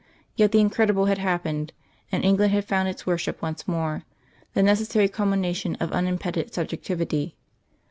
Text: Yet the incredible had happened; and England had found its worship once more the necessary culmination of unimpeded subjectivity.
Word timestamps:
Yet 0.35 0.51
the 0.51 0.57
incredible 0.59 1.05
had 1.05 1.19
happened; 1.19 1.73
and 2.11 2.23
England 2.23 2.51
had 2.53 2.65
found 2.65 2.87
its 2.89 3.05
worship 3.05 3.39
once 3.39 3.67
more 3.67 4.01
the 4.55 4.63
necessary 4.63 5.07
culmination 5.07 5.75
of 5.75 5.91
unimpeded 5.91 6.51
subjectivity. 6.55 7.35